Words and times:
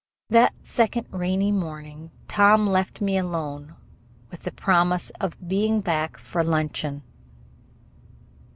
That 0.31 0.55
second 0.63 1.05
rainy 1.11 1.51
morning 1.51 2.09
Tom 2.27 2.65
left 2.65 3.01
me 3.01 3.19
alone 3.19 3.75
with 4.31 4.41
the 4.41 4.51
promise 4.51 5.11
of 5.21 5.47
being 5.47 5.79
back 5.79 6.17
for 6.17 6.43
luncheon. 6.43 7.03